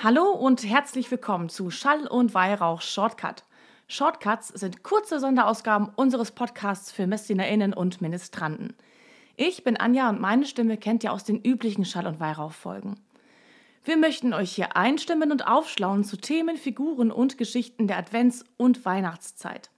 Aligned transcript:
Hallo 0.00 0.30
und 0.30 0.62
herzlich 0.62 1.10
willkommen 1.10 1.48
zu 1.48 1.72
Schall 1.72 2.06
und 2.06 2.32
Weihrauch 2.32 2.82
Shortcut. 2.82 3.42
Shortcuts 3.88 4.46
sind 4.46 4.84
kurze 4.84 5.18
Sonderausgaben 5.18 5.88
unseres 5.96 6.30
Podcasts 6.30 6.92
für 6.92 7.08
MessdienerInnen 7.08 7.72
und 7.72 8.00
Ministranten. 8.00 8.76
Ich 9.34 9.64
bin 9.64 9.76
Anja 9.76 10.08
und 10.08 10.20
meine 10.20 10.46
Stimme 10.46 10.76
kennt 10.76 11.02
ihr 11.02 11.12
aus 11.12 11.24
den 11.24 11.42
üblichen 11.42 11.84
Schall- 11.84 12.06
und 12.06 12.20
Weihrauch-Folgen. 12.20 12.94
Wir 13.82 13.96
möchten 13.96 14.34
euch 14.34 14.52
hier 14.52 14.76
einstimmen 14.76 15.32
und 15.32 15.48
aufschlauen 15.48 16.04
zu 16.04 16.16
Themen, 16.16 16.56
Figuren 16.56 17.10
und 17.10 17.36
Geschichten 17.36 17.88
der 17.88 17.98
Advents- 17.98 18.44
und 18.56 18.84
Weihnachtszeit. 18.84 19.68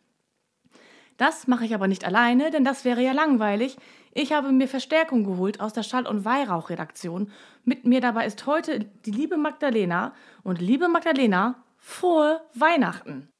Das 1.20 1.46
mache 1.46 1.66
ich 1.66 1.74
aber 1.74 1.86
nicht 1.86 2.06
alleine, 2.06 2.50
denn 2.50 2.64
das 2.64 2.86
wäre 2.86 3.02
ja 3.02 3.12
langweilig. 3.12 3.76
Ich 4.14 4.32
habe 4.32 4.52
mir 4.52 4.66
Verstärkung 4.66 5.24
geholt 5.24 5.60
aus 5.60 5.74
der 5.74 5.82
Schall- 5.82 6.06
und 6.06 6.24
Weihrauch-Redaktion. 6.24 7.30
Mit 7.62 7.84
mir 7.84 8.00
dabei 8.00 8.24
ist 8.24 8.46
heute 8.46 8.86
die 9.04 9.10
liebe 9.10 9.36
Magdalena. 9.36 10.14
Und 10.44 10.62
liebe 10.62 10.88
Magdalena, 10.88 11.62
frohe 11.76 12.40
Weihnachten! 12.54 13.30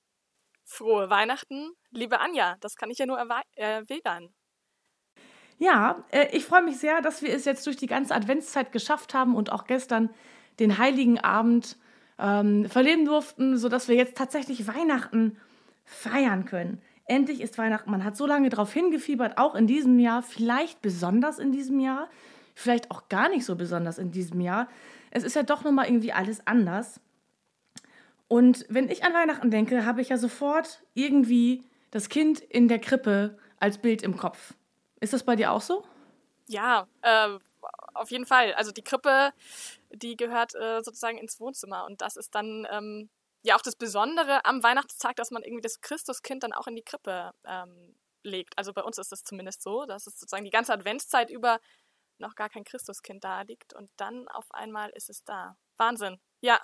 Frohe 0.62 1.08
Weihnachten, 1.08 1.70
liebe 1.90 2.20
Anja, 2.20 2.56
das 2.60 2.76
kann 2.76 2.90
ich 2.90 2.98
ja 2.98 3.06
nur 3.06 3.18
erwidern. 3.56 4.28
Ja, 5.56 6.04
äh, 6.10 6.36
ich 6.36 6.44
freue 6.44 6.62
mich 6.62 6.76
sehr, 6.76 7.00
dass 7.00 7.22
wir 7.22 7.34
es 7.34 7.46
jetzt 7.46 7.66
durch 7.66 7.78
die 7.78 7.86
ganze 7.86 8.14
Adventszeit 8.14 8.72
geschafft 8.72 9.14
haben 9.14 9.34
und 9.34 9.52
auch 9.52 9.64
gestern 9.64 10.10
den 10.58 10.76
Heiligen 10.76 11.18
Abend 11.18 11.78
ähm, 12.18 12.68
verleben 12.68 13.06
durften, 13.06 13.56
sodass 13.56 13.88
wir 13.88 13.96
jetzt 13.96 14.18
tatsächlich 14.18 14.66
Weihnachten 14.66 15.38
feiern 15.86 16.44
können. 16.44 16.82
Endlich 17.10 17.40
ist 17.40 17.58
Weihnachten. 17.58 17.90
Man 17.90 18.04
hat 18.04 18.16
so 18.16 18.24
lange 18.24 18.50
darauf 18.50 18.72
hingefiebert, 18.72 19.36
auch 19.36 19.56
in 19.56 19.66
diesem 19.66 19.98
Jahr, 19.98 20.22
vielleicht 20.22 20.80
besonders 20.80 21.40
in 21.40 21.50
diesem 21.50 21.80
Jahr, 21.80 22.08
vielleicht 22.54 22.92
auch 22.92 23.08
gar 23.08 23.28
nicht 23.28 23.44
so 23.44 23.56
besonders 23.56 23.98
in 23.98 24.12
diesem 24.12 24.40
Jahr. 24.40 24.68
Es 25.10 25.24
ist 25.24 25.34
ja 25.34 25.42
doch 25.42 25.64
nochmal 25.64 25.86
irgendwie 25.86 26.12
alles 26.12 26.46
anders. 26.46 27.00
Und 28.28 28.64
wenn 28.68 28.88
ich 28.88 29.02
an 29.02 29.12
Weihnachten 29.12 29.50
denke, 29.50 29.84
habe 29.84 30.00
ich 30.00 30.10
ja 30.10 30.18
sofort 30.18 30.84
irgendwie 30.94 31.64
das 31.90 32.10
Kind 32.10 32.38
in 32.38 32.68
der 32.68 32.78
Krippe 32.78 33.36
als 33.58 33.78
Bild 33.78 34.02
im 34.02 34.16
Kopf. 34.16 34.54
Ist 35.00 35.12
das 35.12 35.24
bei 35.24 35.34
dir 35.34 35.50
auch 35.50 35.62
so? 35.62 35.84
Ja, 36.46 36.86
äh, 37.02 37.38
auf 37.92 38.12
jeden 38.12 38.24
Fall. 38.24 38.54
Also 38.54 38.70
die 38.70 38.84
Krippe, 38.84 39.32
die 39.92 40.16
gehört 40.16 40.54
äh, 40.54 40.80
sozusagen 40.80 41.18
ins 41.18 41.40
Wohnzimmer 41.40 41.86
und 41.86 42.02
das 42.02 42.16
ist 42.16 42.36
dann 42.36 42.68
ähm, 42.70 43.08
ja 43.42 43.56
auch 43.56 43.62
das 43.62 43.76
Besondere 43.76 44.44
am 44.44 44.62
Weihnachtstag, 44.62 45.16
dass 45.16 45.30
man 45.30 45.42
irgendwie 45.42 45.62
das 45.62 45.80
Christuskind 45.80 46.42
dann 46.42 46.52
auch 46.52 46.66
in 46.66 46.76
die 46.76 46.82
Krippe 46.82 47.32
ähm, 47.44 47.96
legt. 48.22 48.58
Also 48.58 48.72
bei 48.72 48.82
uns 48.82 48.98
ist 48.98 49.12
es 49.12 49.24
zumindest 49.24 49.62
so, 49.62 49.86
dass 49.86 50.06
es 50.06 50.18
sozusagen 50.18 50.44
die 50.44 50.50
ganze 50.50 50.72
Adventszeit 50.72 51.30
über 51.30 51.58
noch 52.18 52.34
gar 52.34 52.50
kein 52.50 52.64
Christuskind 52.64 53.24
da 53.24 53.42
liegt 53.42 53.72
und 53.72 53.90
dann 53.96 54.28
auf 54.28 54.52
einmal 54.52 54.90
ist 54.90 55.08
es 55.08 55.24
da. 55.24 55.56
Wahnsinn. 55.78 56.18
Ja. 56.40 56.60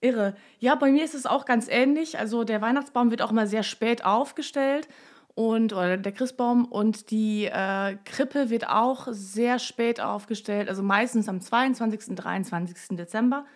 Irre. 0.00 0.36
Ja, 0.58 0.74
bei 0.76 0.90
mir 0.90 1.04
ist 1.04 1.14
es 1.14 1.26
auch 1.26 1.44
ganz 1.44 1.68
ähnlich. 1.68 2.18
Also 2.18 2.44
der 2.44 2.60
Weihnachtsbaum 2.60 3.10
wird 3.10 3.22
auch 3.22 3.30
immer 3.30 3.46
sehr 3.46 3.62
spät 3.64 4.04
aufgestellt 4.04 4.88
und 5.34 5.72
oder 5.72 5.96
der 5.96 6.12
Christbaum 6.12 6.66
und 6.66 7.10
die 7.10 7.46
äh, 7.46 7.96
Krippe 8.04 8.50
wird 8.50 8.68
auch 8.68 9.08
sehr 9.10 9.58
spät 9.58 10.00
aufgestellt, 10.00 10.68
also 10.68 10.82
meistens 10.82 11.28
am 11.28 11.40
22. 11.40 12.14
23. 12.16 12.96
Dezember. 12.96 13.46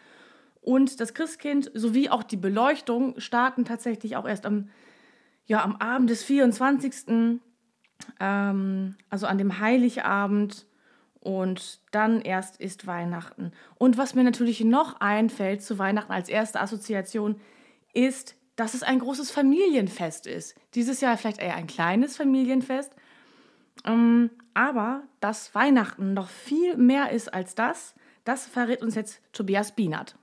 Und 0.66 0.98
das 0.98 1.14
Christkind 1.14 1.70
sowie 1.74 2.10
auch 2.10 2.24
die 2.24 2.36
Beleuchtung 2.36 3.20
starten 3.20 3.64
tatsächlich 3.64 4.16
auch 4.16 4.26
erst 4.26 4.44
am, 4.46 4.68
ja, 5.46 5.62
am 5.62 5.76
Abend 5.76 6.10
des 6.10 6.24
24. 6.24 7.38
Ähm, 8.18 8.96
also 9.08 9.28
an 9.28 9.38
dem 9.38 9.60
Heiligabend. 9.60 10.66
Und 11.20 11.78
dann 11.92 12.20
erst 12.20 12.60
ist 12.60 12.88
Weihnachten. 12.88 13.52
Und 13.76 13.96
was 13.96 14.16
mir 14.16 14.24
natürlich 14.24 14.64
noch 14.64 15.00
einfällt 15.00 15.62
zu 15.62 15.78
Weihnachten 15.78 16.10
als 16.10 16.28
erste 16.28 16.60
Assoziation, 16.60 17.36
ist, 17.94 18.34
dass 18.56 18.74
es 18.74 18.82
ein 18.82 18.98
großes 18.98 19.30
Familienfest 19.30 20.26
ist. 20.26 20.56
Dieses 20.74 21.00
Jahr 21.00 21.16
vielleicht 21.16 21.38
eher 21.38 21.54
ein 21.54 21.68
kleines 21.68 22.16
Familienfest. 22.16 22.92
Ähm, 23.84 24.30
aber 24.52 25.04
dass 25.20 25.54
Weihnachten 25.54 26.12
noch 26.12 26.28
viel 26.28 26.76
mehr 26.76 27.12
ist 27.12 27.32
als 27.32 27.54
das, 27.54 27.94
das 28.24 28.46
verrät 28.46 28.82
uns 28.82 28.96
jetzt 28.96 29.20
Tobias 29.32 29.70
Bienert. 29.70 30.16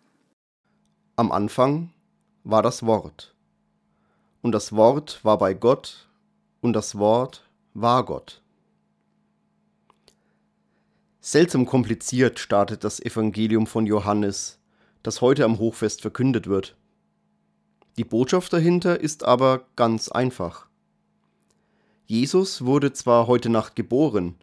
Am 1.15 1.31
Anfang 1.31 1.93
war 2.43 2.63
das 2.63 2.87
Wort. 2.87 3.35
Und 4.41 4.51
das 4.51 4.73
Wort 4.75 5.23
war 5.23 5.37
bei 5.37 5.53
Gott, 5.53 6.09
und 6.59 6.73
das 6.73 6.97
Wort 6.97 7.47
war 7.75 8.03
Gott. 8.03 8.41
Seltsam 11.21 11.67
kompliziert 11.67 12.39
startet 12.39 12.83
das 12.83 12.99
Evangelium 12.99 13.67
von 13.67 13.85
Johannes, 13.85 14.59
das 15.03 15.21
heute 15.21 15.45
am 15.45 15.59
Hochfest 15.59 16.01
verkündet 16.01 16.47
wird. 16.47 16.75
Die 17.97 18.05
Botschaft 18.05 18.51
dahinter 18.51 18.99
ist 18.99 19.23
aber 19.23 19.67
ganz 19.75 20.09
einfach. 20.09 20.65
Jesus 22.07 22.65
wurde 22.65 22.91
zwar 22.91 23.27
heute 23.27 23.49
Nacht 23.49 23.75
geboren, 23.75 24.35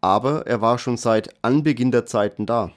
aber 0.00 0.46
er 0.46 0.60
war 0.60 0.78
schon 0.78 0.96
seit 0.96 1.34
Anbeginn 1.42 1.90
der 1.90 2.06
Zeiten 2.06 2.46
da. 2.46 2.70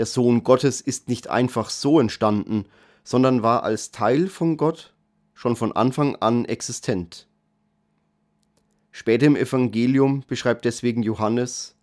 Der 0.00 0.06
Sohn 0.06 0.44
Gottes 0.44 0.80
ist 0.80 1.10
nicht 1.10 1.28
einfach 1.28 1.68
so 1.68 2.00
entstanden, 2.00 2.64
sondern 3.04 3.42
war 3.42 3.64
als 3.64 3.90
Teil 3.90 4.28
von 4.28 4.56
Gott 4.56 4.94
schon 5.34 5.56
von 5.56 5.72
Anfang 5.72 6.16
an 6.16 6.46
existent. 6.46 7.28
Später 8.92 9.26
im 9.26 9.36
Evangelium 9.36 10.24
beschreibt 10.26 10.64
deswegen 10.64 11.02
Johannes, 11.02 11.74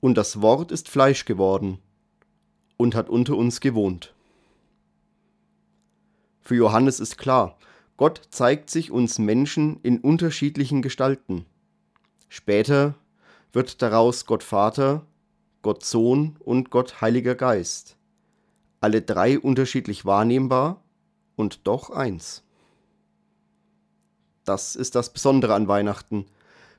und 0.00 0.18
das 0.18 0.42
Wort 0.42 0.70
ist 0.70 0.90
Fleisch 0.90 1.24
geworden 1.24 1.78
und 2.76 2.94
hat 2.94 3.08
unter 3.08 3.38
uns 3.38 3.60
gewohnt. 3.60 4.12
Für 6.42 6.56
Johannes 6.56 7.00
ist 7.00 7.16
klar, 7.16 7.56
Gott 7.96 8.20
zeigt 8.28 8.68
sich 8.68 8.90
uns 8.90 9.18
Menschen 9.18 9.80
in 9.82 10.00
unterschiedlichen 10.00 10.82
Gestalten. 10.82 11.46
Später 12.28 12.96
wird 13.54 13.80
daraus 13.80 14.26
Gott 14.26 14.42
Vater, 14.42 15.06
Gott 15.62 15.84
Sohn 15.84 16.36
und 16.40 16.70
Gott 16.70 17.00
Heiliger 17.00 17.34
Geist. 17.34 17.96
Alle 18.80 19.02
drei 19.02 19.38
unterschiedlich 19.38 20.04
wahrnehmbar 20.04 20.82
und 21.36 21.66
doch 21.66 21.90
eins. 21.90 22.44
Das 24.44 24.76
ist 24.76 24.94
das 24.94 25.12
Besondere 25.12 25.54
an 25.54 25.68
Weihnachten. 25.68 26.26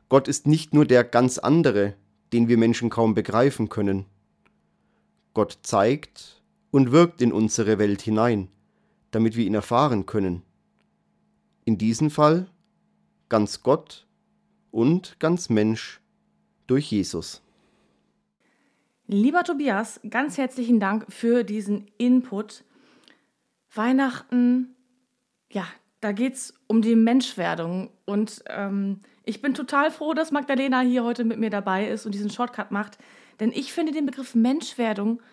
Gott 0.07 0.27
ist 0.27 0.47
nicht 0.47 0.73
nur 0.73 0.85
der 0.85 1.03
ganz 1.03 1.37
andere, 1.37 1.95
den 2.33 2.47
wir 2.47 2.57
Menschen 2.57 2.89
kaum 2.89 3.13
begreifen 3.13 3.69
können. 3.69 4.05
Gott 5.33 5.59
zeigt 5.63 6.41
und 6.71 6.91
wirkt 6.91 7.21
in 7.21 7.33
unsere 7.33 7.79
Welt 7.79 8.01
hinein, 8.01 8.47
damit 9.11 9.35
wir 9.35 9.45
ihn 9.45 9.53
erfahren 9.53 10.05
können. 10.05 10.43
In 11.65 11.77
diesem 11.77 12.09
Fall 12.09 12.49
ganz 13.27 13.61
Gott 13.61 14.07
und 14.71 15.19
ganz 15.19 15.49
Mensch 15.49 16.01
durch 16.65 16.91
Jesus. 16.91 17.41
Lieber 19.11 19.43
Tobias, 19.43 19.99
ganz 20.07 20.37
herzlichen 20.37 20.79
Dank 20.79 21.11
für 21.11 21.43
diesen 21.43 21.87
Input. 21.97 22.63
Weihnachten, 23.73 24.75
ja, 25.51 25.65
da 25.99 26.11
geht 26.11 26.35
es 26.35 26.53
um 26.67 26.83
die 26.83 26.93
Menschwerdung. 26.93 27.89
Und 28.05 28.43
ähm, 28.45 29.01
ich 29.23 29.41
bin 29.41 29.55
total 29.55 29.89
froh, 29.89 30.13
dass 30.13 30.29
Magdalena 30.29 30.81
hier 30.81 31.03
heute 31.03 31.23
mit 31.23 31.39
mir 31.39 31.49
dabei 31.49 31.89
ist 31.89 32.05
und 32.05 32.11
diesen 32.11 32.29
Shortcut 32.29 32.69
macht. 32.69 32.99
Denn 33.39 33.51
ich 33.51 33.73
finde 33.73 33.93
den 33.93 34.05
Begriff 34.05 34.35
Menschwerdung 34.35 35.23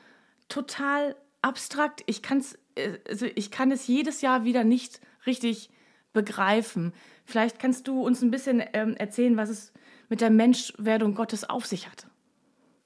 total 0.49 1.15
abstrakt. 1.43 2.03
Ich, 2.07 2.23
kann's, 2.23 2.59
äh, 2.77 2.97
also 3.07 3.27
ich 3.35 3.51
kann 3.51 3.71
es 3.71 3.87
jedes 3.87 4.23
Jahr 4.23 4.45
wieder 4.45 4.65
nicht 4.65 5.03
richtig 5.27 5.69
begreifen. 6.15 6.95
Vielleicht 7.27 7.59
kannst 7.59 7.87
du 7.89 8.01
uns 8.01 8.23
ein 8.23 8.31
bisschen 8.31 8.65
ähm, 8.73 8.97
erzählen, 8.97 9.37
was 9.37 9.51
es 9.51 9.75
mit 10.09 10.23
der 10.23 10.31
Menschwerdung 10.31 11.15
Gottes 11.15 11.45
auf 11.45 11.67
sich 11.67 11.91
hat. 11.91 12.07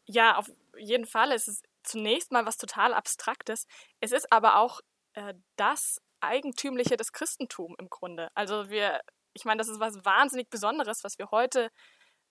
Ja, 0.07 0.37
auf 0.37 0.51
jeden 0.81 1.07
Fall 1.07 1.33
ist 1.33 1.49
es 1.49 1.63
zunächst 1.83 2.33
mal 2.33 2.47
was 2.47 2.57
total 2.57 2.95
Abstraktes. 2.95 3.67
Es 4.01 4.13
ist 4.13 4.33
aber 4.33 4.57
auch 4.57 4.81
äh, 5.15 5.35
das 5.57 6.01
Eigentümliche 6.21 6.97
des 6.97 7.13
Christentums 7.13 7.77
im 7.79 7.89
Grunde. 7.89 8.31
Also 8.35 8.71
wir, 8.71 9.01
ich 9.33 9.45
meine, 9.45 9.59
das 9.59 9.69
ist 9.69 9.81
was 9.81 10.05
wahnsinnig 10.05 10.51
Besonderes, 10.51 11.05
was 11.05 11.19
wir 11.19 11.31
heute 11.31 11.71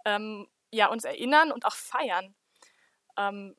ähm, 0.05 0.47
ja 0.71 0.87
uns 0.87 1.03
erinnern 1.05 1.51
und 1.51 1.65
auch 1.65 1.75
feiern. 1.75 2.35
Ähm, 3.17 3.55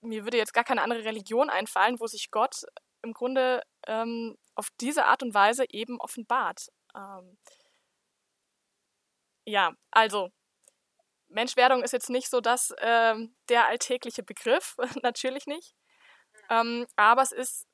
mir 0.00 0.24
würde 0.24 0.36
jetzt 0.36 0.52
gar 0.54 0.64
keine 0.64 0.82
andere 0.82 1.04
Religion 1.04 1.50
einfallen, 1.50 2.00
wo 2.00 2.06
sich 2.06 2.30
Gott 2.30 2.64
im 3.02 3.12
Grunde 3.12 3.62
ähm, 3.86 4.36
auf 4.54 4.70
diese 4.80 5.06
Art 5.06 5.22
und 5.22 5.34
Weise 5.34 5.64
eben 5.70 6.00
offenbart. 6.00 6.68
Ähm, 6.94 7.38
ja, 9.46 9.72
also 9.90 10.30
Menschwerdung 11.28 11.82
ist 11.82 11.92
jetzt 11.92 12.10
nicht 12.10 12.28
so 12.28 12.40
das 12.40 12.74
ähm, 12.80 13.34
der 13.48 13.68
alltägliche 13.68 14.22
Begriff, 14.22 14.76
natürlich 15.02 15.46
nicht. 15.46 15.74
Ähm, 16.50 16.86
aber 16.96 17.22
es 17.22 17.32
ist 17.32 17.66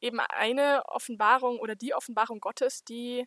eben 0.00 0.20
eine 0.20 0.82
Offenbarung 0.86 1.60
oder 1.60 1.76
die 1.76 1.94
Offenbarung 1.94 2.40
Gottes, 2.40 2.84
die 2.84 3.26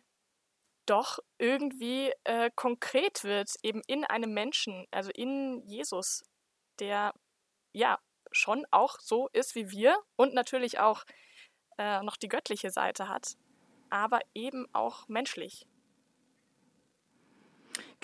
doch 0.84 1.18
irgendwie 1.38 2.12
äh, 2.24 2.50
konkret 2.54 3.24
wird, 3.24 3.50
eben 3.62 3.82
in 3.86 4.04
einem 4.04 4.32
Menschen, 4.32 4.86
also 4.90 5.10
in 5.10 5.62
Jesus, 5.66 6.22
der 6.78 7.12
ja 7.72 7.98
schon 8.30 8.66
auch 8.70 8.98
so 9.00 9.28
ist 9.32 9.54
wie 9.54 9.70
wir 9.70 9.98
und 10.16 10.34
natürlich 10.34 10.78
auch 10.78 11.04
äh, 11.78 12.02
noch 12.02 12.16
die 12.16 12.28
göttliche 12.28 12.70
Seite 12.70 13.08
hat, 13.08 13.36
aber 13.90 14.20
eben 14.34 14.66
auch 14.72 15.08
menschlich. 15.08 15.66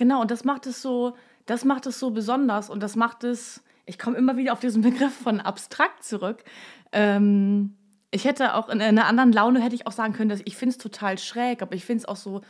Genau, 0.02 0.20
und 0.20 0.32
das 0.32 0.42
macht 0.42 0.66
es 0.66 0.82
so, 0.82 1.14
das 1.46 1.64
macht 1.64 1.86
es 1.86 2.00
so 2.00 2.10
besonders 2.10 2.70
und 2.70 2.82
das 2.82 2.96
macht 2.96 3.22
es, 3.22 3.62
ich 3.86 4.00
komme 4.00 4.16
immer 4.16 4.36
wieder 4.36 4.52
auf 4.52 4.58
diesen 4.58 4.82
Begriff 4.82 5.16
von 5.16 5.38
abstrakt 5.38 6.02
zurück. 6.02 6.42
Ähm, 6.90 7.76
ich 8.10 8.24
hätte 8.24 8.56
auch 8.56 8.68
in 8.68 8.82
einer 8.82 9.06
anderen 9.06 9.30
Laune 9.30 9.62
hätte 9.62 9.76
ich 9.76 9.86
auch 9.86 9.92
sagen 9.92 10.12
können, 10.12 10.28
dass 10.28 10.42
ich 10.44 10.56
finde 10.56 10.72
es 10.72 10.78
total 10.78 11.18
schräg, 11.18 11.62
aber 11.62 11.76
ich 11.76 11.84
finde 11.84 12.00
es 12.00 12.08
auch 12.08 12.16
so, 12.16 12.40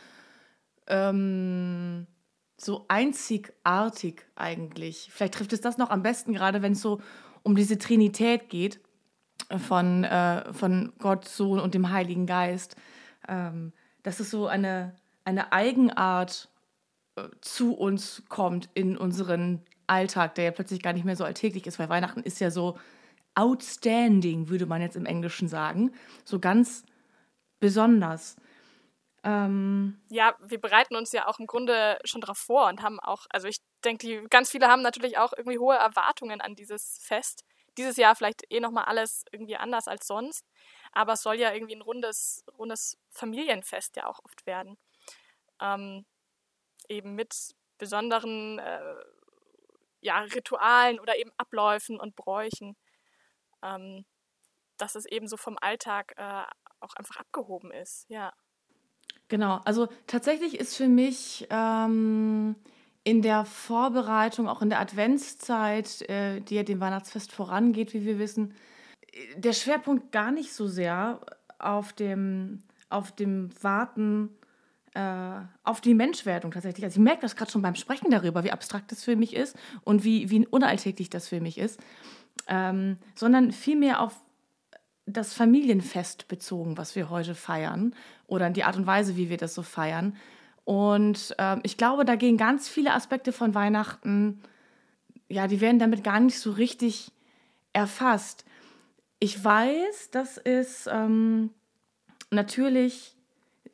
ähm, 0.87 2.07
so 2.57 2.85
einzigartig 2.87 4.25
eigentlich. 4.33 5.11
Vielleicht 5.13 5.35
trifft 5.35 5.53
es 5.53 5.61
das 5.61 5.77
noch 5.77 5.91
am 5.91 6.01
besten, 6.01 6.33
gerade 6.33 6.63
wenn 6.63 6.71
es 6.71 6.81
so 6.81 7.01
um 7.43 7.55
diese 7.55 7.77
Trinität 7.77 8.49
geht 8.49 8.79
von, 9.67 10.05
äh, 10.05 10.51
von 10.51 10.91
Gott, 10.97 11.25
Sohn 11.25 11.59
und 11.59 11.75
dem 11.75 11.91
Heiligen 11.91 12.25
Geist. 12.25 12.77
Ähm, 13.27 13.73
dass 14.01 14.19
es 14.19 14.31
so 14.31 14.47
eine, 14.47 14.95
eine 15.23 15.53
Eigenart 15.53 16.49
zu 17.41 17.73
uns 17.73 18.23
kommt 18.29 18.69
in 18.73 18.97
unseren 18.97 19.63
Alltag, 19.87 20.35
der 20.35 20.45
ja 20.45 20.51
plötzlich 20.51 20.81
gar 20.81 20.93
nicht 20.93 21.05
mehr 21.05 21.15
so 21.15 21.23
alltäglich 21.23 21.67
ist, 21.67 21.79
weil 21.79 21.89
Weihnachten 21.89 22.21
ist 22.21 22.39
ja 22.39 22.51
so 22.51 22.77
outstanding, 23.35 24.49
würde 24.49 24.65
man 24.65 24.81
jetzt 24.81 24.95
im 24.95 25.05
Englischen 25.05 25.47
sagen. 25.47 25.91
So 26.23 26.39
ganz 26.39 26.83
besonders. 27.59 28.35
Ähm 29.23 30.01
ja, 30.09 30.35
wir 30.39 30.59
bereiten 30.59 30.95
uns 30.95 31.11
ja 31.11 31.27
auch 31.27 31.39
im 31.39 31.47
Grunde 31.47 31.97
schon 32.03 32.21
darauf 32.21 32.37
vor 32.37 32.67
und 32.67 32.81
haben 32.81 32.99
auch, 32.99 33.25
also 33.29 33.47
ich 33.47 33.57
denke, 33.83 34.27
ganz 34.29 34.49
viele 34.49 34.67
haben 34.67 34.81
natürlich 34.81 35.17
auch 35.17 35.33
irgendwie 35.35 35.59
hohe 35.59 35.75
Erwartungen 35.75 36.41
an 36.41 36.55
dieses 36.55 36.99
Fest. 37.01 37.43
Dieses 37.77 37.97
Jahr 37.97 38.15
vielleicht 38.15 38.43
eh 38.51 38.59
nochmal 38.59 38.85
alles 38.85 39.25
irgendwie 39.31 39.55
anders 39.55 39.87
als 39.87 40.05
sonst, 40.05 40.45
aber 40.91 41.13
es 41.13 41.23
soll 41.23 41.35
ja 41.35 41.53
irgendwie 41.53 41.75
ein 41.75 41.81
rundes, 41.81 42.45
rundes 42.57 42.97
Familienfest 43.09 43.95
ja 43.95 44.05
auch 44.05 44.19
oft 44.23 44.45
werden. 44.45 44.77
Ähm, 45.59 46.05
eben 46.89 47.15
mit 47.15 47.55
besonderen 47.77 48.59
äh, 48.59 48.95
ja, 50.01 50.19
Ritualen 50.19 50.99
oder 50.99 51.17
eben 51.17 51.31
Abläufen 51.37 51.99
und 51.99 52.15
Bräuchen, 52.15 52.75
ähm, 53.61 54.05
dass 54.77 54.95
es 54.95 55.05
eben 55.05 55.27
so 55.27 55.37
vom 55.37 55.57
Alltag 55.59 56.13
äh, 56.17 56.43
auch 56.79 56.95
einfach 56.95 57.17
abgehoben 57.17 57.71
ist, 57.71 58.05
ja. 58.09 58.33
Genau, 59.29 59.61
also 59.65 59.87
tatsächlich 60.07 60.59
ist 60.59 60.75
für 60.75 60.87
mich 60.87 61.47
ähm, 61.49 62.55
in 63.03 63.21
der 63.21 63.45
Vorbereitung, 63.45 64.47
auch 64.47 64.61
in 64.61 64.69
der 64.69 64.79
Adventszeit, 64.79 66.01
äh, 66.09 66.41
die 66.41 66.55
ja 66.55 66.63
dem 66.63 66.79
Weihnachtsfest 66.79 67.31
vorangeht, 67.31 67.93
wie 67.93 68.05
wir 68.05 68.19
wissen, 68.19 68.53
der 69.35 69.53
Schwerpunkt 69.53 70.11
gar 70.11 70.31
nicht 70.31 70.53
so 70.53 70.67
sehr 70.67 71.19
auf 71.59 71.93
dem, 71.93 72.63
auf 72.89 73.11
dem 73.11 73.49
Warten 73.63 74.37
auf 74.95 75.81
die 75.81 75.95
Menschwerdung 75.95 76.51
tatsächlich. 76.51 76.85
Also 76.85 76.99
ich 76.99 77.03
merke 77.03 77.21
das 77.21 77.35
gerade 77.35 77.49
schon 77.49 77.63
beim 77.63 77.75
Sprechen 77.75 78.11
darüber, 78.11 78.43
wie 78.43 78.51
abstrakt 78.51 78.91
das 78.91 79.03
für 79.03 79.15
mich 79.15 79.35
ist 79.35 79.57
und 79.83 80.03
wie, 80.03 80.29
wie 80.29 80.45
unalltäglich 80.45 81.09
das 81.09 81.27
für 81.27 81.41
mich 81.41 81.57
ist, 81.57 81.79
ähm, 82.47 82.97
sondern 83.15 83.51
vielmehr 83.51 84.01
auf 84.01 84.21
das 85.05 85.33
Familienfest 85.33 86.27
bezogen, 86.27 86.77
was 86.77 86.95
wir 86.95 87.09
heute 87.09 87.35
feiern 87.35 87.95
oder 88.27 88.49
die 88.49 88.63
Art 88.63 88.77
und 88.77 88.85
Weise, 88.85 89.17
wie 89.17 89.29
wir 89.29 89.37
das 89.37 89.53
so 89.53 89.63
feiern. 89.63 90.15
Und 90.63 91.35
ähm, 91.39 91.59
ich 91.63 91.77
glaube, 91.77 92.05
da 92.05 92.15
gehen 92.15 92.37
ganz 92.37 92.69
viele 92.69 92.93
Aspekte 92.93 93.33
von 93.33 93.53
Weihnachten, 93.53 94.41
ja, 95.27 95.47
die 95.47 95.61
werden 95.61 95.79
damit 95.79 96.03
gar 96.03 96.19
nicht 96.19 96.39
so 96.39 96.51
richtig 96.51 97.11
erfasst. 97.73 98.45
Ich 99.19 99.43
weiß, 99.43 100.11
dass 100.11 100.37
es 100.37 100.87
ähm, 100.87 101.49
natürlich 102.29 103.17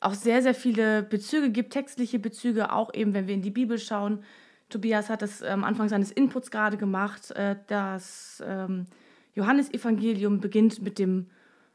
auch 0.00 0.14
sehr, 0.14 0.42
sehr 0.42 0.54
viele 0.54 1.02
Bezüge 1.02 1.50
gibt, 1.50 1.72
textliche 1.72 2.18
Bezüge, 2.18 2.72
auch 2.72 2.94
eben, 2.94 3.12
wenn 3.14 3.26
wir 3.26 3.34
in 3.34 3.42
die 3.42 3.50
Bibel 3.50 3.78
schauen. 3.78 4.24
Tobias 4.68 5.10
hat 5.10 5.22
das 5.22 5.42
am 5.42 5.64
Anfang 5.64 5.88
seines 5.88 6.10
Inputs 6.12 6.50
gerade 6.50 6.76
gemacht. 6.76 7.32
Äh, 7.32 7.56
das 7.66 8.42
ähm, 8.46 8.86
Johannesevangelium 9.34 10.40
beginnt 10.40 10.80
mit 10.80 10.98
dem, 10.98 11.30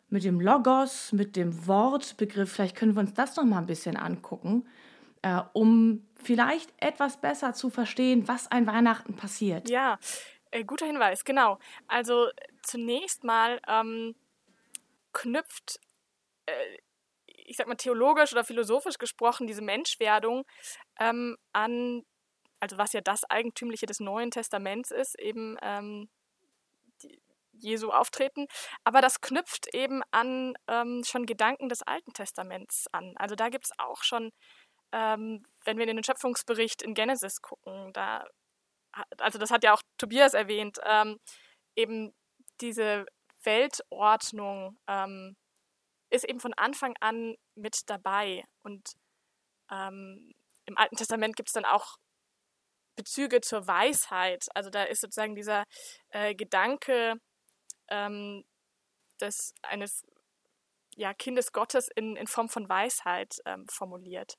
mit 0.10 0.24
dem 0.24 0.40
Logos, 0.40 1.12
mit 1.12 1.36
dem 1.36 1.68
Wortbegriff. 1.68 2.52
Vielleicht 2.52 2.76
können 2.76 2.96
wir 2.96 3.02
uns 3.02 3.14
das 3.14 3.36
noch 3.36 3.44
mal 3.44 3.60
ein 3.60 3.66
bisschen 3.66 3.98
angucken, 3.98 4.66
äh, 5.22 5.42
um 5.54 6.06
vielleicht 6.16 6.74
etwas 6.78 7.20
besser 7.20 7.54
zu 7.54 7.70
verstehen, 7.70 8.28
was 8.28 8.50
ein 8.50 8.66
Weihnachten 8.66 9.16
passiert. 9.16 9.70
Ja, 9.70 10.00
äh, 10.52 10.64
guter 10.64 10.86
Hinweis, 10.86 11.26
genau. 11.26 11.60
Also 11.88 12.28
zunächst 12.64 13.24
mal 13.24 13.60
ähm, 13.68 14.16
knüpft 15.14 15.80
ich 17.56 17.58
sag 17.58 17.68
mal, 17.68 17.76
theologisch 17.76 18.34
oder 18.34 18.44
philosophisch 18.44 18.98
gesprochen, 18.98 19.48
diese 19.48 19.62
Menschwerdung 19.62 20.44
ähm, 21.00 21.38
an, 21.54 22.04
also 22.60 22.78
was 22.78 22.92
ja 22.92 23.00
das 23.00 23.24
Eigentümliche 23.30 23.86
des 23.86 24.02
Neuen 24.02 24.30
Testaments 24.30 24.92
ist, 24.92 25.18
eben 25.18 25.58
ähm, 25.62 26.10
Jesu 27.54 27.92
auftreten, 27.92 28.48
aber 28.84 29.00
das 29.00 29.22
knüpft 29.22 29.74
eben 29.74 30.04
an 30.12 30.56
ähm, 30.68 31.06
schon 31.06 31.26
Gedanken 31.26 31.70
des 31.70 31.82
Alten 31.82 32.12
Testaments 32.12 32.88
an. 32.92 33.16
Also 33.16 33.36
da 33.36 33.48
gibt 33.48 33.64
es 33.64 33.72
auch 33.78 34.04
schon, 34.04 34.34
ähm, 34.92 35.42
wenn 35.64 35.78
wir 35.78 35.88
in 35.88 35.96
den 35.96 36.04
Schöpfungsbericht 36.04 36.82
in 36.82 36.94
Genesis 36.94 37.42
gucken, 37.42 37.94
da, 37.94 38.28
also 39.20 39.40
das 39.40 39.50
hat 39.50 39.64
ja 39.64 39.74
auch 39.74 39.82
Tobias 39.98 40.34
erwähnt, 40.34 40.78
ähm, 40.84 41.20
eben 41.78 42.14
diese 42.60 43.06
Weltordnung, 43.46 44.78
ähm, 44.90 45.38
ist 46.16 46.26
eben 46.26 46.40
von 46.40 46.54
Anfang 46.54 46.96
an 47.00 47.36
mit 47.56 47.90
dabei. 47.90 48.44
Und 48.64 48.94
ähm, 49.72 50.34
im 50.66 50.78
Alten 50.78 50.96
Testament 50.96 51.36
gibt 51.36 51.50
es 51.50 51.54
dann 51.54 51.66
auch 51.66 51.98
Bezüge 52.96 53.42
zur 53.42 53.68
Weisheit. 53.68 54.48
Also 54.56 54.70
da 54.70 54.84
ist 54.84 55.02
sozusagen 55.02 55.36
dieser 55.36 55.64
äh, 56.10 56.34
Gedanke 56.34 57.20
ähm, 57.90 58.44
des, 59.20 59.54
eines 59.64 60.06
ja, 60.96 61.14
Kindes 61.14 61.52
Gottes 61.52 61.90
in, 61.94 62.16
in 62.16 62.28
Form 62.28 62.50
von 62.50 62.68
Weisheit 62.70 63.38
ähm, 63.46 63.68
formuliert. 63.68 64.38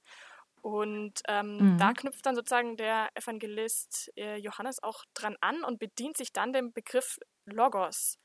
Und 0.62 1.20
ähm, 1.29 1.75
mhm. 1.75 1.79
da 1.79 1.93
knüpft 1.93 2.26
dann 2.26 2.34
sozusagen 2.34 2.76
der 2.76 3.11
Evangelist 3.14 4.11
äh, 4.17 4.37
Johannes 4.37 4.82
auch 4.82 5.05
dran 5.14 5.37
an 5.40 5.62
und 5.62 5.79
bedient 5.79 6.17
sich 6.17 6.32
dann 6.32 6.52
dem 6.52 6.72
Begriff 6.72 7.19
Logos, 7.44 8.19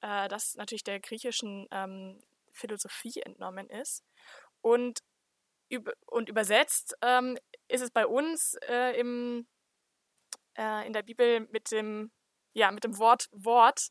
äh, 0.00 0.26
das 0.28 0.56
natürlich 0.56 0.82
der 0.82 0.98
griechischen 0.98 1.68
ähm, 1.70 2.20
Philosophie 2.56 3.20
entnommen 3.22 3.68
ist. 3.70 4.04
Und, 4.60 5.00
und 6.06 6.28
übersetzt 6.28 6.96
ähm, 7.02 7.38
ist 7.68 7.82
es 7.82 7.90
bei 7.90 8.06
uns 8.06 8.54
äh, 8.68 8.98
im, 8.98 9.46
äh, 10.56 10.86
in 10.86 10.92
der 10.92 11.02
Bibel 11.02 11.40
mit 11.50 11.70
dem, 11.70 12.10
ja, 12.54 12.70
mit 12.70 12.84
dem 12.84 12.98
Wort 12.98 13.28
Wort. 13.32 13.88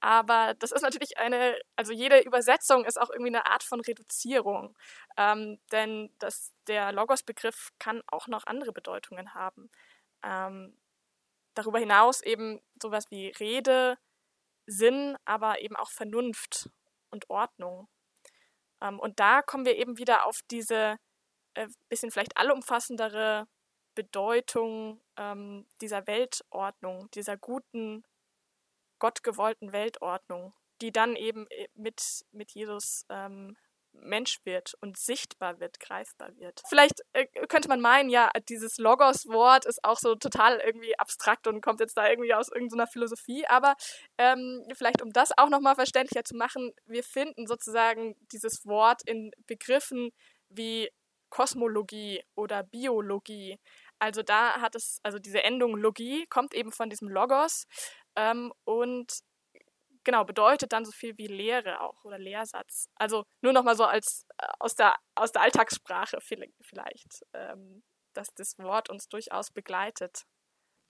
Aber 0.00 0.54
das 0.58 0.72
ist 0.72 0.82
natürlich 0.82 1.18
eine, 1.18 1.58
also 1.76 1.92
jede 1.92 2.20
Übersetzung 2.20 2.84
ist 2.84 3.00
auch 3.00 3.10
irgendwie 3.10 3.30
eine 3.30 3.46
Art 3.46 3.62
von 3.62 3.80
Reduzierung. 3.80 4.76
Ähm, 5.16 5.60
denn 5.72 6.12
das, 6.18 6.52
der 6.66 6.92
Logos-Begriff 6.92 7.70
kann 7.78 8.02
auch 8.08 8.26
noch 8.26 8.46
andere 8.46 8.72
Bedeutungen 8.72 9.34
haben. 9.34 9.70
Ähm, 10.22 10.76
darüber 11.54 11.78
hinaus 11.78 12.22
eben 12.22 12.60
sowas 12.80 13.10
wie 13.10 13.28
Rede, 13.38 13.98
Sinn, 14.66 15.16
aber 15.24 15.60
eben 15.60 15.76
auch 15.76 15.90
Vernunft 15.90 16.70
und 17.10 17.28
Ordnung. 17.30 17.88
Ähm, 18.82 18.98
und 19.00 19.20
da 19.20 19.42
kommen 19.42 19.64
wir 19.64 19.76
eben 19.76 19.98
wieder 19.98 20.26
auf 20.26 20.40
diese 20.50 20.96
äh, 21.54 21.68
bisschen 21.88 22.10
vielleicht 22.10 22.36
allumfassendere 22.36 23.46
Bedeutung 23.94 25.00
ähm, 25.16 25.66
dieser 25.80 26.06
Weltordnung, 26.06 27.10
dieser 27.12 27.36
guten, 27.36 28.04
gottgewollten 29.00 29.72
Weltordnung, 29.72 30.54
die 30.80 30.92
dann 30.92 31.16
eben 31.16 31.46
äh, 31.50 31.68
mit, 31.74 32.24
mit 32.30 32.52
Jesus 32.52 33.04
ähm, 33.08 33.56
Mensch 34.02 34.38
wird 34.44 34.74
und 34.80 34.96
sichtbar 34.96 35.60
wird, 35.60 35.80
greifbar 35.80 36.30
wird. 36.36 36.62
Vielleicht 36.68 37.02
äh, 37.12 37.26
könnte 37.48 37.68
man 37.68 37.80
meinen, 37.80 38.10
ja, 38.10 38.30
dieses 38.48 38.78
Logos-Wort 38.78 39.64
ist 39.66 39.84
auch 39.84 39.98
so 39.98 40.14
total 40.14 40.58
irgendwie 40.58 40.98
abstrakt 40.98 41.46
und 41.46 41.60
kommt 41.60 41.80
jetzt 41.80 41.96
da 41.96 42.08
irgendwie 42.08 42.34
aus 42.34 42.48
irgendeiner 42.48 42.86
Philosophie, 42.86 43.46
aber 43.46 43.74
ähm, 44.18 44.64
vielleicht 44.74 45.02
um 45.02 45.12
das 45.12 45.36
auch 45.36 45.48
nochmal 45.48 45.74
verständlicher 45.74 46.24
zu 46.24 46.36
machen, 46.36 46.72
wir 46.86 47.02
finden 47.02 47.46
sozusagen 47.46 48.14
dieses 48.32 48.66
Wort 48.66 49.02
in 49.06 49.30
Begriffen 49.46 50.10
wie 50.48 50.90
Kosmologie 51.30 52.22
oder 52.34 52.62
Biologie. 52.62 53.58
Also 53.98 54.22
da 54.22 54.60
hat 54.60 54.74
es, 54.74 55.00
also 55.02 55.18
diese 55.18 55.42
Endung 55.44 55.76
Logie 55.76 56.24
kommt 56.30 56.54
eben 56.54 56.72
von 56.72 56.88
diesem 56.88 57.08
Logos 57.08 57.66
ähm, 58.16 58.52
und 58.64 59.12
genau, 60.08 60.24
bedeutet 60.24 60.72
dann 60.72 60.86
so 60.86 60.90
viel 60.90 61.18
wie 61.18 61.26
Lehre 61.26 61.82
auch 61.82 62.02
oder 62.02 62.18
Lehrsatz. 62.18 62.88
Also 62.94 63.24
nur 63.42 63.52
nochmal 63.52 63.76
so 63.76 63.84
als 63.84 64.24
äh, 64.38 64.46
aus, 64.58 64.74
der, 64.74 64.94
aus 65.14 65.32
der 65.32 65.42
Alltagssprache 65.42 66.16
vielleicht, 66.22 67.26
ähm, 67.34 67.82
dass 68.14 68.32
das 68.32 68.58
Wort 68.58 68.88
uns 68.88 69.10
durchaus 69.10 69.50
begleitet. 69.50 70.22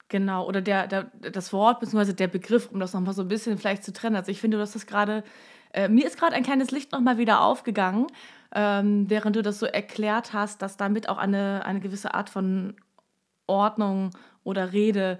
Genau, 0.07 0.47
oder 0.47 0.63
der, 0.63 0.87
der, 0.87 1.11
das 1.33 1.53
Wort 1.53 1.81
bzw. 1.81 2.13
der 2.13 2.29
Begriff, 2.29 2.71
um 2.71 2.79
das 2.79 2.93
nochmal 2.93 3.13
so 3.13 3.23
ein 3.23 3.29
bisschen 3.29 3.59
vielleicht 3.59 3.83
zu 3.83 3.93
trennen. 3.93 4.15
Also 4.15 4.31
ich 4.31 4.41
finde, 4.41 4.57
du 4.57 4.63
hast 4.63 4.77
das 4.77 4.87
gerade, 4.87 5.25
äh, 5.73 5.89
mir 5.89 6.07
ist 6.07 6.17
gerade 6.17 6.37
ein 6.37 6.45
kleines 6.45 6.71
Licht 6.71 6.93
nochmal 6.93 7.19
wieder 7.19 7.41
aufgegangen, 7.41 8.07
ähm, 8.55 9.11
während 9.11 9.35
du 9.35 9.43
das 9.43 9.59
so 9.59 9.67
erklärt 9.67 10.33
hast, 10.33 10.63
dass 10.63 10.77
damit 10.77 11.09
auch 11.09 11.19
eine, 11.19 11.67
eine 11.67 11.81
gewisse 11.81 12.15
Art 12.15 12.31
von 12.31 12.77
Ordnung 13.49 14.13
oder 14.45 14.73
Rede 14.73 15.19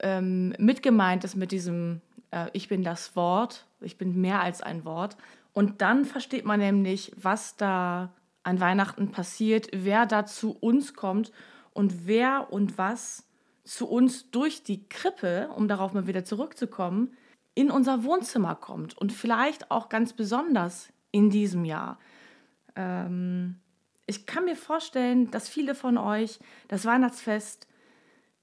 ähm, 0.00 0.54
mitgemeint 0.58 1.24
ist 1.24 1.36
mit 1.36 1.52
diesem 1.52 2.02
äh, 2.30 2.48
Ich 2.52 2.68
bin 2.68 2.82
das 2.82 3.16
Wort, 3.16 3.66
ich 3.80 3.98
bin 3.98 4.20
mehr 4.20 4.40
als 4.40 4.62
ein 4.62 4.84
Wort. 4.84 5.16
Und 5.52 5.80
dann 5.80 6.04
versteht 6.04 6.44
man 6.44 6.60
nämlich, 6.60 7.12
was 7.16 7.56
da 7.56 8.12
an 8.42 8.60
Weihnachten 8.60 9.10
passiert, 9.10 9.68
wer 9.72 10.06
da 10.06 10.24
zu 10.26 10.56
uns 10.58 10.94
kommt 10.94 11.32
und 11.72 12.06
wer 12.06 12.52
und 12.52 12.78
was 12.78 13.26
zu 13.64 13.88
uns 13.88 14.30
durch 14.30 14.62
die 14.62 14.88
Krippe, 14.88 15.50
um 15.54 15.68
darauf 15.68 15.92
mal 15.92 16.06
wieder 16.06 16.24
zurückzukommen, 16.24 17.16
in 17.54 17.70
unser 17.70 18.04
Wohnzimmer 18.04 18.54
kommt 18.54 18.96
und 18.96 19.12
vielleicht 19.12 19.70
auch 19.70 19.88
ganz 19.88 20.12
besonders 20.12 20.92
in 21.10 21.30
diesem 21.30 21.64
Jahr. 21.64 21.98
Ähm, 22.76 23.56
ich 24.06 24.26
kann 24.26 24.44
mir 24.44 24.56
vorstellen, 24.56 25.30
dass 25.30 25.48
viele 25.48 25.74
von 25.74 25.98
euch 25.98 26.38
das 26.68 26.84
Weihnachtsfest, 26.84 27.66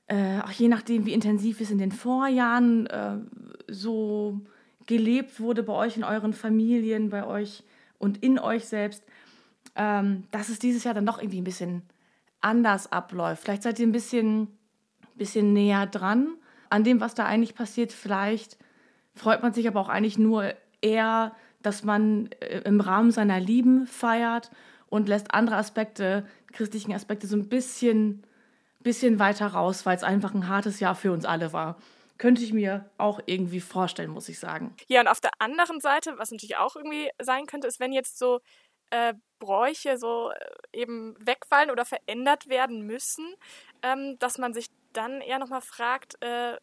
äh, 0.07 0.39
auch 0.39 0.51
je 0.51 0.67
nachdem, 0.67 1.05
wie 1.05 1.13
intensiv 1.13 1.61
es 1.61 1.71
in 1.71 1.77
den 1.77 1.91
Vorjahren 1.91 2.87
äh, 2.87 3.17
so 3.67 4.39
gelebt 4.85 5.39
wurde 5.39 5.63
bei 5.63 5.73
euch 5.73 5.97
in 5.97 6.03
euren 6.03 6.33
Familien, 6.33 7.09
bei 7.09 7.25
euch 7.25 7.63
und 7.97 8.23
in 8.23 8.39
euch 8.39 8.65
selbst, 8.65 9.03
ähm, 9.75 10.23
dass 10.31 10.49
es 10.49 10.59
dieses 10.59 10.83
Jahr 10.83 10.93
dann 10.93 11.05
doch 11.05 11.19
irgendwie 11.19 11.41
ein 11.41 11.45
bisschen 11.45 11.83
anders 12.41 12.91
abläuft. 12.91 13.43
Vielleicht 13.43 13.63
seid 13.63 13.79
ihr 13.79 13.87
ein 13.87 13.91
bisschen, 13.91 14.47
bisschen 15.15 15.53
näher 15.53 15.85
dran 15.85 16.29
an 16.69 16.83
dem, 16.83 17.01
was 17.01 17.15
da 17.15 17.25
eigentlich 17.25 17.55
passiert. 17.55 17.91
Vielleicht 17.91 18.57
freut 19.13 19.41
man 19.41 19.53
sich 19.53 19.67
aber 19.67 19.81
auch 19.81 19.89
eigentlich 19.89 20.17
nur 20.17 20.53
eher, 20.81 21.33
dass 21.61 21.83
man 21.83 22.29
äh, 22.39 22.61
im 22.61 22.79
Rahmen 22.79 23.11
seiner 23.11 23.39
Lieben 23.39 23.87
feiert 23.87 24.51
und 24.89 25.09
lässt 25.09 25.33
andere 25.33 25.57
Aspekte, 25.57 26.25
christlichen 26.53 26.93
Aspekte, 26.93 27.27
so 27.27 27.35
ein 27.35 27.49
bisschen, 27.49 28.23
bisschen 28.87 29.19
weiter 29.19 29.47
raus, 29.47 29.85
weil 29.85 29.95
es 29.95 30.03
einfach 30.03 30.33
ein 30.33 30.47
hartes 30.47 30.79
Jahr 30.79 30.95
für 30.95 31.11
uns 31.11 31.25
alle 31.25 31.53
war 31.53 31.77
könnte 32.17 32.43
ich 32.43 32.53
mir 32.53 32.89
auch 32.97 33.19
irgendwie 33.25 33.59
vorstellen, 33.59 34.09
muss 34.09 34.29
ich 34.29 34.39
sagen. 34.39 34.75
Ja, 34.87 35.01
und 35.01 35.07
auf 35.07 35.21
der 35.21 35.31
anderen 35.39 35.79
Seite, 35.79 36.17
was 36.17 36.31
natürlich 36.31 36.57
auch 36.57 36.75
irgendwie 36.75 37.09
sein 37.21 37.45
könnte, 37.45 37.67
ist, 37.67 37.79
wenn 37.79 37.91
jetzt 37.91 38.17
so 38.17 38.39
äh, 38.89 39.13
Bräuche 39.39 39.97
so 39.97 40.31
äh, 40.31 40.79
eben 40.79 41.15
wegfallen 41.19 41.71
oder 41.71 41.85
verändert 41.85 42.47
werden 42.47 42.85
müssen, 42.85 43.35
ähm, 43.83 44.17
dass 44.19 44.37
man 44.37 44.53
sich 44.53 44.67
dann 44.93 45.21
eher 45.21 45.39
nochmal 45.39 45.61
fragt, 45.61 46.21
äh, 46.23 46.57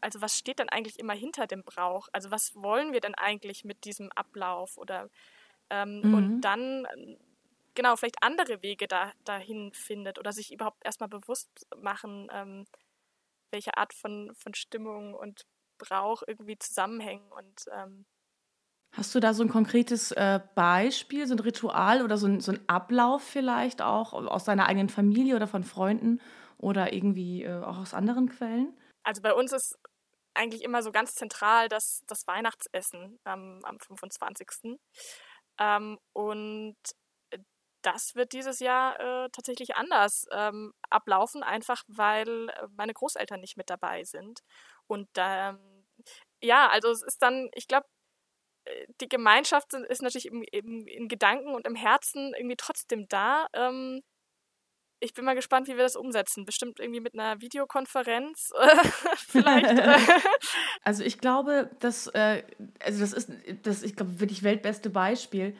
also 0.00 0.20
was 0.20 0.36
steht 0.36 0.58
denn 0.58 0.68
eigentlich 0.68 0.98
immer 0.98 1.14
hinter 1.14 1.46
dem 1.46 1.62
Brauch? 1.62 2.08
Also 2.12 2.30
was 2.30 2.54
wollen 2.54 2.92
wir 2.92 3.00
denn 3.00 3.14
eigentlich 3.14 3.64
mit 3.64 3.84
diesem 3.84 4.10
Ablauf? 4.12 4.78
Oder 4.78 5.08
ähm, 5.70 6.00
mhm. 6.02 6.14
und 6.14 6.40
dann 6.42 6.86
genau 7.74 7.96
vielleicht 7.96 8.22
andere 8.22 8.62
Wege 8.62 8.88
da, 8.88 9.12
dahin 9.24 9.72
findet 9.72 10.18
oder 10.18 10.32
sich 10.32 10.52
überhaupt 10.52 10.84
erstmal 10.84 11.08
bewusst 11.08 11.66
machen, 11.76 12.28
ähm, 12.32 12.66
welche 13.50 13.76
Art 13.76 13.92
von, 13.92 14.32
von 14.34 14.54
Stimmung 14.54 15.14
und 15.14 15.46
Brauch 15.78 16.22
irgendwie 16.26 16.58
zusammenhängen 16.58 17.30
und 17.32 17.64
ähm, 17.72 18.04
Hast 18.92 19.14
du 19.14 19.20
da 19.20 19.34
so 19.34 19.44
ein 19.44 19.48
konkretes 19.48 20.10
äh, 20.12 20.40
Beispiel, 20.56 21.26
so 21.26 21.34
ein 21.34 21.38
Ritual 21.38 22.02
oder 22.02 22.16
so 22.18 22.26
ein, 22.26 22.40
so 22.40 22.52
ein 22.52 22.68
Ablauf 22.68 23.22
vielleicht 23.22 23.82
auch 23.82 24.12
aus 24.12 24.44
deiner 24.44 24.66
eigenen 24.66 24.88
Familie 24.88 25.36
oder 25.36 25.46
von 25.46 25.62
Freunden 25.62 26.20
oder 26.58 26.92
irgendwie 26.92 27.44
äh, 27.44 27.62
auch 27.62 27.78
aus 27.78 27.94
anderen 27.94 28.28
Quellen? 28.28 28.76
Also 29.04 29.22
bei 29.22 29.32
uns 29.32 29.52
ist 29.52 29.78
eigentlich 30.34 30.62
immer 30.62 30.82
so 30.82 30.90
ganz 30.90 31.14
zentral 31.14 31.68
das, 31.68 32.02
das 32.08 32.26
Weihnachtsessen 32.26 33.18
ähm, 33.26 33.60
am 33.62 33.78
25. 33.78 34.78
Ähm, 35.58 35.98
und 36.12 36.76
das 37.82 38.14
wird 38.14 38.32
dieses 38.32 38.60
Jahr 38.60 38.98
äh, 39.00 39.28
tatsächlich 39.30 39.76
anders 39.76 40.26
ähm, 40.32 40.72
ablaufen, 40.90 41.42
einfach 41.42 41.82
weil 41.88 42.48
äh, 42.48 42.66
meine 42.76 42.94
Großeltern 42.94 43.40
nicht 43.40 43.56
mit 43.56 43.70
dabei 43.70 44.04
sind. 44.04 44.40
Und 44.86 45.08
ähm, 45.16 45.58
ja, 46.42 46.68
also 46.68 46.90
es 46.90 47.02
ist 47.02 47.22
dann, 47.22 47.48
ich 47.54 47.68
glaube, 47.68 47.86
äh, 48.64 48.86
die 49.00 49.08
Gemeinschaft 49.08 49.72
ist 49.74 50.02
natürlich 50.02 50.26
im, 50.26 50.42
im, 50.52 50.86
in 50.86 51.08
Gedanken 51.08 51.54
und 51.54 51.66
im 51.66 51.74
Herzen 51.74 52.34
irgendwie 52.36 52.56
trotzdem 52.56 53.06
da. 53.08 53.46
Ähm, 53.52 54.00
ich 55.02 55.14
bin 55.14 55.24
mal 55.24 55.34
gespannt, 55.34 55.66
wie 55.66 55.76
wir 55.76 55.82
das 55.82 55.96
umsetzen. 55.96 56.44
Bestimmt 56.44 56.78
irgendwie 56.78 57.00
mit 57.00 57.14
einer 57.14 57.40
Videokonferenz 57.40 58.52
vielleicht. 59.16 59.66
also 60.82 61.02
ich 61.02 61.18
glaube, 61.18 61.70
dass 61.80 62.06
äh, 62.08 62.42
also 62.80 63.00
das 63.00 63.12
ist 63.14 63.30
das 63.62 63.82
ich 63.82 63.96
glaube 63.96 64.20
wirklich 64.20 64.42
weltbeste 64.42 64.90
Beispiel 64.90 65.56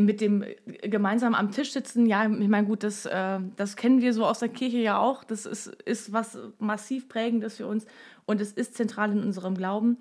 mit 0.00 0.22
dem 0.22 0.44
gemeinsam 0.82 1.34
am 1.34 1.50
Tisch 1.50 1.72
sitzen, 1.72 2.06
ja, 2.06 2.24
ich 2.24 2.48
meine, 2.48 2.66
gut, 2.66 2.82
das, 2.82 3.04
äh, 3.04 3.40
das 3.56 3.76
kennen 3.76 4.00
wir 4.00 4.14
so 4.14 4.24
aus 4.24 4.38
der 4.38 4.48
Kirche 4.48 4.78
ja 4.78 4.98
auch. 4.98 5.22
Das 5.22 5.44
ist, 5.44 5.66
ist 5.66 6.12
was 6.12 6.38
massiv 6.58 7.08
prägendes 7.08 7.58
für 7.58 7.66
uns 7.66 7.86
und 8.24 8.40
es 8.40 8.52
ist 8.52 8.74
zentral 8.74 9.12
in 9.12 9.22
unserem 9.22 9.54
Glauben, 9.54 9.98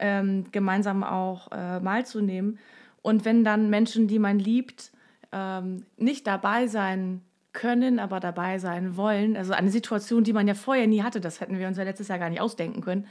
ähm, 0.00 0.46
gemeinsam 0.50 1.04
auch 1.04 1.52
äh, 1.52 1.78
Mahl 1.78 2.04
zu 2.04 2.20
nehmen. 2.20 2.58
Und 3.02 3.24
wenn 3.24 3.44
dann 3.44 3.70
Menschen, 3.70 4.08
die 4.08 4.18
man 4.18 4.40
liebt, 4.40 4.90
ähm, 5.30 5.84
nicht 5.96 6.26
dabei 6.26 6.66
sein 6.66 7.22
können, 7.52 7.98
aber 7.98 8.18
dabei 8.18 8.58
sein 8.58 8.96
wollen, 8.96 9.36
also 9.36 9.52
eine 9.52 9.70
Situation, 9.70 10.24
die 10.24 10.32
man 10.32 10.48
ja 10.48 10.54
vorher 10.54 10.86
nie 10.86 11.02
hatte, 11.02 11.20
das 11.20 11.40
hätten 11.40 11.58
wir 11.58 11.68
uns 11.68 11.78
ja 11.78 11.84
letztes 11.84 12.08
Jahr 12.08 12.18
gar 12.18 12.30
nicht 12.30 12.40
ausdenken 12.40 12.80
können, 12.80 13.06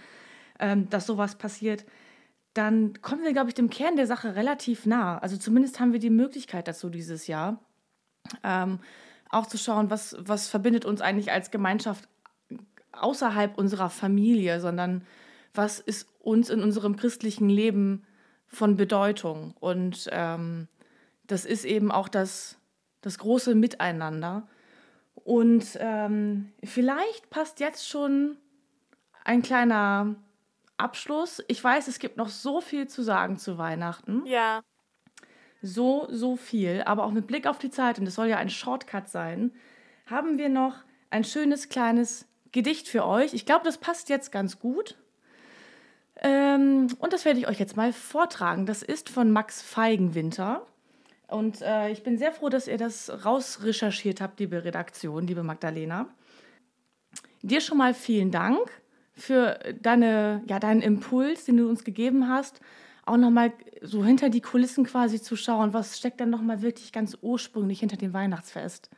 ähm, 0.60 0.90
dass 0.90 1.06
sowas 1.06 1.36
passiert, 1.36 1.86
dann 2.58 3.02
kommen 3.02 3.24
wir, 3.24 3.34
glaube 3.34 3.50
ich, 3.50 3.56
dem 3.56 3.70
Kern 3.70 3.96
der 3.96 4.08
Sache 4.08 4.36
relativ 4.36 4.86
nah. 4.86 5.18
Also 5.20 5.38
zumindest 5.38 5.80
haben 5.80 5.94
wir 5.94 6.00
die 6.00 6.10
Möglichkeit 6.10 6.68
dazu 6.68 6.90
dieses 6.90 7.28
Jahr, 7.28 7.60
ähm, 8.44 8.80
auch 9.30 9.46
zu 9.46 9.58
schauen, 9.58 9.90
was, 9.90 10.16
was 10.20 10.48
verbindet 10.48 10.86
uns 10.86 11.02
eigentlich 11.02 11.32
als 11.32 11.52
Gemeinschaft 11.52 12.08
außerhalb 12.92 13.58
unserer 13.58 13.90
Familie, 13.90 14.60
sondern 14.60 15.06
was 15.54 15.80
ist 15.80 16.08
uns 16.20 16.50
in 16.50 16.64
unserem 16.64 16.96
christlichen 16.96 17.50
Leben 17.50 18.04
von 18.48 18.76
Bedeutung. 18.76 19.54
Und 19.60 20.10
ähm, 20.12 20.68
das 21.28 21.46
ist 21.46 21.66
eben 21.66 21.92
auch 21.92 22.08
das, 22.08 22.58
das 23.02 23.20
große 23.20 23.54
Miteinander. 23.54 24.48
Und 25.14 25.78
ähm, 25.80 26.54
vielleicht 26.64 27.30
passt 27.30 27.60
jetzt 27.60 27.88
schon 27.88 28.38
ein 29.26 29.42
kleiner 29.42 30.16
Abschluss. 30.78 31.44
Ich 31.48 31.64
weiß, 31.64 31.88
es 31.88 32.00
gibt 32.00 32.18
noch 32.18 32.30
so 32.30 32.62
viel 32.62 32.88
zu 32.88 33.02
sagen 33.02 33.38
zu 33.38 33.58
Weihnachten. 33.58 34.26
Ja. 34.26 34.62
So, 35.62 36.08
so 36.10 36.36
viel. 36.36 36.84
Aber 36.86 37.04
auch 37.04 37.12
mit 37.12 37.28
Blick 37.28 37.48
auf 37.48 37.58
die 37.58 37.72
Zeit, 37.72 38.00
und 38.00 38.08
es 38.08 38.16
soll 38.16 38.28
ja 38.28 38.38
ein 38.38 38.50
Shortcut 38.50 39.10
sein, 39.10 39.52
haben 40.06 40.38
wir 40.38 40.50
noch 40.50 40.76
ein 41.10 41.24
schönes 41.24 41.70
kleines 41.70 42.28
Gedicht 42.52 42.88
für 42.88 43.06
euch. 43.06 43.34
Ich 43.34 43.46
glaube, 43.46 43.66
das 43.66 43.78
passt 43.78 44.10
jetzt 44.10 44.32
ganz 44.32 44.60
gut. 44.60 44.98
Ähm, 46.22 46.88
und 47.00 47.14
das 47.14 47.26
werde 47.26 47.40
ich 47.40 47.48
euch 47.48 47.60
jetzt 47.60 47.76
mal 47.76 47.94
vortragen. 47.94 48.66
Das 48.66 48.84
ist 48.84 49.10
von 49.10 49.32
Max 49.32 49.62
Feigenwinter. 49.62 50.66
Und 51.28 51.62
äh, 51.62 51.90
ich 51.90 52.04
bin 52.04 52.18
sehr 52.18 52.32
froh, 52.32 52.50
dass 52.50 52.68
ihr 52.68 52.78
das 52.78 53.26
rausrecherchiert 53.26 54.22
habt, 54.22 54.40
liebe 54.40 54.64
Redaktion, 54.64 55.28
liebe 55.28 55.44
Magdalena. 55.44 56.08
Dir 57.42 57.62
schon 57.62 57.78
mal 57.78 57.94
vielen 57.94 58.32
Dank 58.32 58.60
für 59.18 59.60
deine, 59.82 60.44
ja, 60.48 60.60
deinen 60.60 60.82
Impuls, 60.82 61.46
den 61.46 61.58
du 61.58 61.68
uns 61.68 61.84
gegeben 61.84 62.30
hast, 62.30 62.62
auch 63.06 63.18
nochmal 63.18 63.54
so 63.82 64.04
hinter 64.04 64.30
die 64.30 64.42
Kulissen 64.42 64.86
quasi 64.86 65.22
zu 65.22 65.36
schauen, 65.36 65.74
was 65.74 65.98
steckt 65.98 66.20
dann 66.20 66.30
nochmal 66.30 66.62
wirklich 66.62 66.92
ganz 66.92 67.18
ursprünglich 67.22 67.80
hinter 67.80 67.98
dem 67.98 68.14
Weihnachtsfest. 68.14 68.90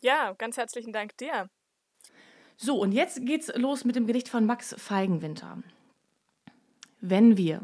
Ja, 0.00 0.32
ganz 0.38 0.56
herzlichen 0.56 0.92
Dank 0.92 1.16
dir. 1.16 1.48
So, 2.56 2.80
und 2.80 2.92
jetzt 2.92 3.24
geht's 3.24 3.52
los 3.56 3.84
mit 3.84 3.96
dem 3.96 4.06
Gedicht 4.06 4.28
von 4.28 4.46
Max 4.46 4.74
Feigenwinter. 4.78 5.58
Wenn 7.00 7.36
wir 7.36 7.62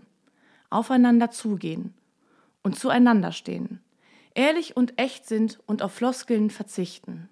aufeinander 0.71 1.31
zugehen 1.31 1.95
und 2.63 2.77
zueinander 2.77 3.33
stehen, 3.33 3.81
ehrlich 4.35 4.77
und 4.77 4.99
echt 4.99 5.27
sind 5.27 5.61
und 5.67 5.83
auf 5.83 5.93
Floskeln 5.93 6.51
verzichten, 6.51 7.29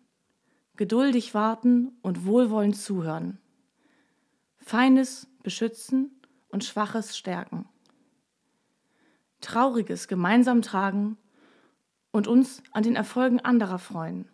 geduldig 0.76 1.34
warten 1.34 1.96
und 2.02 2.26
wohlwollend 2.26 2.76
zuhören, 2.76 3.38
Feines 4.66 5.28
beschützen 5.44 6.10
und 6.48 6.64
Schwaches 6.64 7.16
stärken. 7.16 7.68
Trauriges 9.40 10.08
gemeinsam 10.08 10.60
tragen 10.60 11.16
und 12.10 12.26
uns 12.26 12.64
an 12.72 12.82
den 12.82 12.96
Erfolgen 12.96 13.38
anderer 13.38 13.78
freuen. 13.78 14.28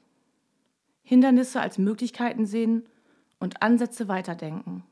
Hindernisse 1.02 1.60
als 1.60 1.76
Möglichkeiten 1.76 2.46
sehen 2.46 2.88
und 3.40 3.60
Ansätze 3.60 4.08
weiterdenken. 4.08 4.84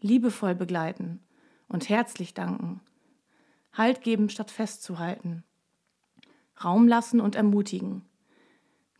Liebevoll 0.00 0.54
begleiten 0.54 1.20
und 1.66 1.88
herzlich 1.88 2.34
danken. 2.34 2.82
Halt 3.72 4.02
geben 4.02 4.28
statt 4.28 4.50
festzuhalten. 4.50 5.44
Raum 6.62 6.86
lassen 6.88 7.22
und 7.22 7.36
ermutigen. 7.36 8.02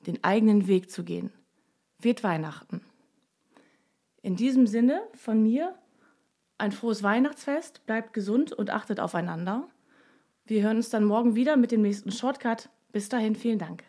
Den 0.06 0.24
eigenen 0.24 0.66
Weg 0.66 0.90
zu 0.90 1.04
gehen. 1.04 1.30
Wird 1.98 2.24
Weihnachten. 2.24 2.80
In 4.26 4.34
diesem 4.34 4.66
Sinne 4.66 5.02
von 5.14 5.40
mir 5.40 5.76
ein 6.58 6.72
frohes 6.72 7.04
Weihnachtsfest, 7.04 7.86
bleibt 7.86 8.12
gesund 8.12 8.52
und 8.52 8.70
achtet 8.70 8.98
aufeinander. 8.98 9.68
Wir 10.46 10.64
hören 10.64 10.78
uns 10.78 10.90
dann 10.90 11.04
morgen 11.04 11.36
wieder 11.36 11.56
mit 11.56 11.70
dem 11.70 11.82
nächsten 11.82 12.10
Shortcut. 12.10 12.68
Bis 12.90 13.08
dahin, 13.08 13.36
vielen 13.36 13.60
Dank. 13.60 13.84